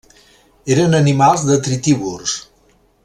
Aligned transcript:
Eren 0.75 0.97
animals 0.99 1.45
detritívors. 1.51 2.35